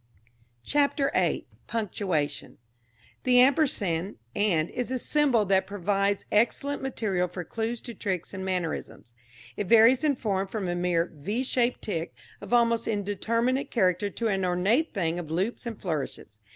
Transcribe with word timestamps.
CHAPTER 0.63 1.11
VIII. 1.13 1.45
PUNCTUATION. 1.67 2.57
The 3.23 3.39
ampersand 3.39 4.15
(&) 4.25 4.35
is 4.35 4.89
a 4.89 4.97
symbol 4.97 5.45
that 5.45 5.67
provides 5.67 6.25
excellent 6.31 6.81
material 6.81 7.27
for 7.27 7.43
clues 7.43 7.79
to 7.81 7.93
tricks 7.93 8.33
and 8.33 8.43
mannerisms. 8.43 9.13
It 9.57 9.67
varies 9.67 10.03
in 10.03 10.15
form 10.15 10.47
from 10.47 10.67
a 10.67 10.73
mere 10.73 11.11
v 11.13 11.43
shaped 11.43 11.83
tick 11.83 12.15
of 12.41 12.51
almost 12.51 12.87
indeterminate 12.87 13.69
character 13.69 14.09
to 14.09 14.27
an 14.27 14.43
ornate 14.43 14.91
thing 14.91 15.19
of 15.19 15.29
loops 15.29 15.67
and 15.67 15.79
flourishes. 15.79 16.39